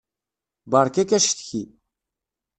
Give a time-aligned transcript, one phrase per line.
[0.71, 1.63] Beṛka-k acetki.